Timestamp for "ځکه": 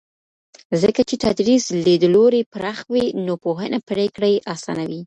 0.81-1.01